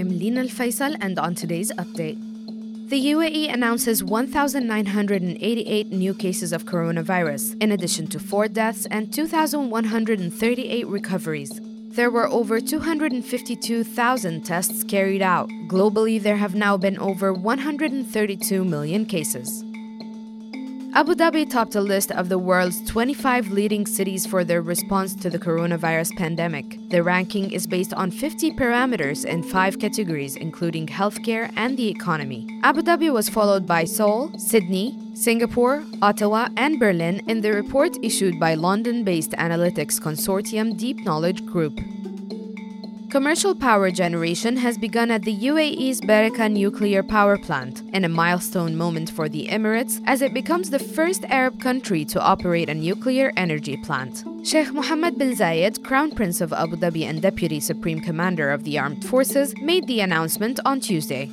am 0.00 0.08
Lina 0.18 0.40
Al 0.40 0.48
Faisal, 0.48 0.96
and 1.00 1.18
on 1.18 1.34
today's 1.34 1.70
update, 1.72 2.18
the 2.88 3.12
UAE 3.12 3.52
announces 3.52 4.02
1,988 4.02 5.92
new 5.92 6.14
cases 6.14 6.52
of 6.52 6.64
coronavirus, 6.64 7.62
in 7.62 7.70
addition 7.70 8.06
to 8.08 8.18
four 8.18 8.48
deaths 8.48 8.86
and 8.90 9.12
2,138 9.12 10.86
recoveries. 10.86 11.60
There 11.90 12.10
were 12.10 12.28
over 12.28 12.60
252,000 12.60 14.44
tests 14.44 14.84
carried 14.84 15.22
out. 15.22 15.48
Globally, 15.68 16.20
there 16.20 16.36
have 16.36 16.54
now 16.54 16.76
been 16.76 16.98
over 16.98 17.32
132 17.32 18.64
million 18.64 19.04
cases. 19.04 19.64
Abu 21.00 21.14
Dhabi 21.14 21.48
topped 21.48 21.76
a 21.76 21.80
list 21.80 22.12
of 22.12 22.28
the 22.28 22.36
world's 22.36 22.82
25 22.82 23.52
leading 23.52 23.86
cities 23.86 24.26
for 24.26 24.44
their 24.44 24.60
response 24.60 25.14
to 25.14 25.30
the 25.30 25.38
coronavirus 25.38 26.14
pandemic. 26.14 26.76
The 26.90 27.02
ranking 27.02 27.52
is 27.52 27.66
based 27.66 27.94
on 27.94 28.10
50 28.10 28.50
parameters 28.50 29.24
in 29.24 29.42
five 29.42 29.78
categories, 29.78 30.36
including 30.36 30.86
healthcare 30.86 31.50
and 31.56 31.78
the 31.78 31.88
economy. 31.88 32.46
Abu 32.62 32.82
Dhabi 32.82 33.10
was 33.10 33.30
followed 33.30 33.66
by 33.66 33.84
Seoul, 33.84 34.30
Sydney, 34.38 34.94
Singapore, 35.14 35.86
Ottawa, 36.02 36.50
and 36.58 36.78
Berlin 36.78 37.22
in 37.26 37.40
the 37.40 37.54
report 37.54 37.96
issued 38.02 38.38
by 38.38 38.52
London 38.52 39.02
based 39.02 39.30
analytics 39.30 39.98
consortium 39.98 40.76
Deep 40.76 40.98
Knowledge 40.98 41.46
Group. 41.46 41.80
Commercial 43.10 43.56
power 43.56 43.90
generation 43.90 44.56
has 44.56 44.78
begun 44.78 45.10
at 45.10 45.22
the 45.22 45.36
UAE's 45.36 46.00
Barakah 46.00 46.48
nuclear 46.48 47.02
power 47.02 47.36
plant, 47.36 47.82
and 47.92 48.04
a 48.04 48.08
milestone 48.08 48.76
moment 48.76 49.10
for 49.10 49.28
the 49.28 49.48
Emirates 49.48 50.00
as 50.06 50.22
it 50.22 50.32
becomes 50.32 50.70
the 50.70 50.78
first 50.78 51.24
Arab 51.24 51.60
country 51.60 52.04
to 52.04 52.20
operate 52.20 52.68
a 52.68 52.74
nuclear 52.74 53.32
energy 53.36 53.76
plant. 53.76 54.22
Sheikh 54.46 54.72
Mohammed 54.72 55.18
bin 55.18 55.34
Zayed, 55.34 55.82
Crown 55.82 56.12
Prince 56.12 56.40
of 56.40 56.52
Abu 56.52 56.76
Dhabi 56.76 57.02
and 57.02 57.20
Deputy 57.20 57.58
Supreme 57.58 57.98
Commander 57.98 58.52
of 58.52 58.62
the 58.62 58.78
Armed 58.78 59.04
Forces, 59.04 59.56
made 59.60 59.88
the 59.88 59.98
announcement 59.98 60.60
on 60.64 60.78
Tuesday. 60.78 61.28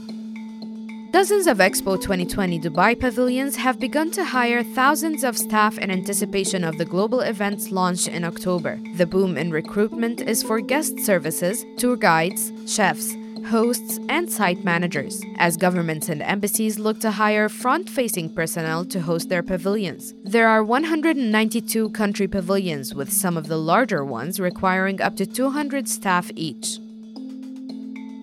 Dozens 1.17 1.47
of 1.47 1.57
Expo 1.57 1.99
2020 1.99 2.59
Dubai 2.59 2.93
pavilions 2.99 3.55
have 3.55 3.79
begun 3.79 4.11
to 4.11 4.23
hire 4.23 4.61
thousands 4.61 5.23
of 5.23 5.35
staff 5.35 5.79
in 5.79 5.89
anticipation 5.89 6.63
of 6.63 6.77
the 6.77 6.85
global 6.85 7.21
event's 7.21 7.71
launch 7.71 8.07
in 8.07 8.23
October. 8.23 8.79
The 8.97 9.07
boom 9.07 9.35
in 9.35 9.49
recruitment 9.49 10.21
is 10.21 10.43
for 10.43 10.61
guest 10.61 10.99
services, 10.99 11.65
tour 11.75 11.95
guides, 11.95 12.51
chefs, 12.67 13.15
hosts, 13.47 13.99
and 14.09 14.31
site 14.31 14.63
managers, 14.63 15.23
as 15.37 15.57
governments 15.57 16.07
and 16.07 16.21
embassies 16.21 16.77
look 16.77 16.99
to 16.99 17.09
hire 17.09 17.49
front 17.49 17.89
facing 17.89 18.31
personnel 18.35 18.85
to 18.85 19.01
host 19.01 19.27
their 19.27 19.41
pavilions. 19.41 20.13
There 20.23 20.47
are 20.47 20.63
192 20.63 21.89
country 21.89 22.27
pavilions, 22.27 22.93
with 22.93 23.11
some 23.11 23.37
of 23.37 23.47
the 23.47 23.57
larger 23.57 24.05
ones 24.05 24.39
requiring 24.39 25.01
up 25.01 25.15
to 25.15 25.25
200 25.25 25.89
staff 25.89 26.29
each. 26.35 26.77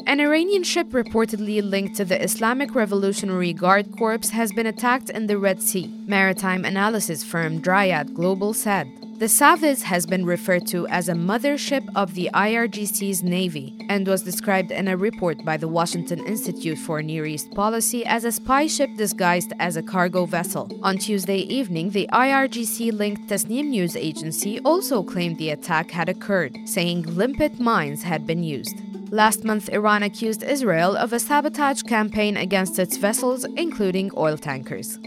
An 0.07 0.21
Iranian 0.21 0.63
ship 0.63 0.89
reportedly 0.91 1.63
linked 1.63 1.97
to 1.97 2.05
the 2.05 2.23
Islamic 2.23 2.75
Revolutionary 2.75 3.55
Guard 3.55 3.97
Corps 3.97 4.29
has 4.31 4.53
been 4.53 4.67
attacked 4.67 5.09
in 5.09 5.27
the 5.27 5.39
Red 5.39 5.63
Sea. 5.63 5.87
Maritime 6.07 6.67
analysis 6.67 7.25
firm 7.25 7.59
Dryad 7.59 8.15
Global 8.15 8.53
said. 8.53 8.87
The 9.19 9.27
Saviz 9.27 9.83
has 9.85 10.05
been 10.05 10.27
referred 10.27 10.67
to 10.67 10.87
as 10.89 11.09
a 11.09 11.15
mothership 11.15 11.89
of 11.95 12.13
the 12.15 12.29
IRGC's 12.35 13.23
Navy 13.23 13.75
and 13.89 14.07
was 14.07 14.23
described 14.23 14.71
in 14.71 14.89
a 14.89 14.97
report 14.97 15.43
by 15.43 15.57
the 15.57 15.69
Washington 15.69 16.19
Institute 16.27 16.79
for 16.79 17.01
Near 17.01 17.25
East 17.25 17.55
Policy 17.55 18.05
as 18.05 18.25
a 18.25 18.33
spy 18.33 18.67
ship 18.67 18.91
disguised 18.99 19.55
as 19.59 19.77
a 19.77 19.83
cargo 19.83 20.27
vessel. 20.27 20.69
On 20.83 20.99
Tuesday 20.99 21.39
evening, 21.39 21.91
the 21.91 22.11
IRGC 22.13 22.93
linked 22.93 23.31
Tasnim 23.31 23.69
news 23.69 23.97
agency 23.97 24.61
also 24.61 25.03
claimed 25.03 25.39
the 25.39 25.51
attack 25.51 25.91
had 25.91 26.11
occurred, 26.11 26.59
saying 26.67 27.05
limpet 27.05 27.59
mines 27.59 28.03
had 28.03 28.27
been 28.27 28.43
used. 28.43 28.77
Last 29.11 29.45
month, 29.45 29.69
Iran 29.69 30.03
accused 30.03 30.43
Israel 30.43 30.97
of 30.97 31.13
a 31.13 31.21
sabotage 31.21 31.83
campaign 31.83 32.37
against 32.37 32.79
its 32.79 32.97
vessels, 32.97 33.45
including 33.57 34.11
oil 34.17 34.37
tankers. 34.37 34.99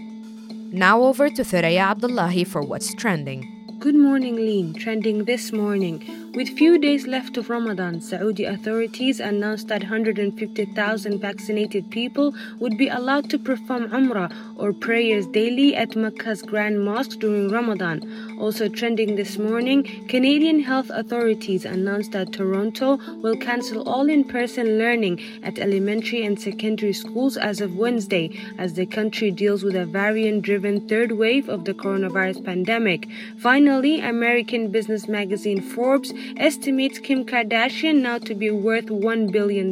Now 0.72 1.02
over 1.04 1.30
to 1.30 1.42
Thuraya 1.44 1.92
Abdullahi 1.92 2.44
for 2.44 2.62
what's 2.62 2.94
trending. 2.94 3.54
Good 3.80 3.96
morning, 3.96 4.36
Lean. 4.36 4.74
Trending 4.74 5.26
this 5.26 5.52
morning. 5.52 6.27
With 6.38 6.50
few 6.50 6.78
days 6.78 7.08
left 7.08 7.36
of 7.38 7.50
Ramadan, 7.50 8.00
Saudi 8.00 8.46
authorities 8.46 9.20
announced 9.20 9.70
that 9.70 9.82
150,000 9.82 11.20
vaccinated 11.20 11.90
people 11.90 12.32
would 12.60 12.78
be 12.78 12.90
allowed 12.90 13.28
to 13.32 13.40
perform 13.40 13.90
Umrah 13.90 14.32
or 14.56 14.72
prayers 14.72 15.26
daily 15.26 15.76
at 15.76 15.96
Mecca's 15.96 16.44
Grand 16.44 16.86
Mosque 16.86 17.18
during 17.18 17.50
Ramadan. 17.50 18.38
Also 18.40 18.70
trending 18.70 19.16
this 19.16 19.40
morning, 19.40 19.82
Canadian 20.10 20.60
health 20.60 20.92
authorities 20.92 21.66
announced 21.66 22.12
that 22.12 22.34
Toronto 22.34 23.00
will 23.24 23.38
cancel 23.38 23.82
all 23.90 24.08
in 24.08 24.24
person 24.24 24.78
learning 24.78 25.20
at 25.42 25.58
elementary 25.58 26.24
and 26.24 26.40
secondary 26.40 26.94
schools 26.94 27.36
as 27.36 27.62
of 27.62 27.76
Wednesday 27.76 28.30
as 28.60 28.76
the 28.76 28.86
country 28.86 29.32
deals 29.32 29.64
with 29.64 29.76
a 29.76 29.88
variant 29.88 30.44
driven 30.44 30.88
third 30.88 31.14
wave 31.14 31.50
of 31.50 31.66
the 31.66 31.74
coronavirus 31.74 32.46
pandemic. 32.46 33.08
Finally, 33.40 34.02
American 34.02 34.70
business 34.70 35.08
magazine 35.08 35.62
Forbes 35.62 36.14
estimates 36.38 37.00
Kim 37.00 37.26
Kardashian 37.26 38.02
now 38.02 38.18
to 38.20 38.36
be 38.36 38.52
worth 38.52 38.88
$1 38.88 39.32
billion, 39.32 39.70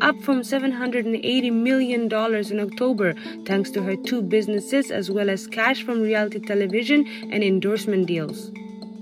up 0.00 0.20
from 0.22 0.42
$780 0.42 1.52
million 1.52 2.02
in 2.02 2.60
October, 2.60 3.14
thanks 3.46 3.70
to 3.70 3.82
her 3.82 3.96
two 3.96 4.22
businesses 4.22 4.90
as 4.90 5.10
well 5.10 5.30
as 5.30 5.46
cash 5.46 5.82
from 5.82 6.02
reality 6.02 6.38
television 6.38 7.06
and 7.32 7.42
endorsement 7.42 8.06
deals. 8.06 8.50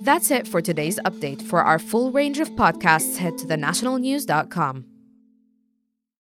That's 0.03 0.31
it 0.31 0.49
for 0.49 0.63
today's 0.63 0.99
update. 1.01 1.43
For 1.43 1.63
our 1.63 1.79
full 1.79 2.11
range 2.11 2.39
of 2.39 2.51
podcasts, 2.51 3.19
head 3.19 3.37
to 3.39 3.47
thenationalnews.com. 3.47 4.85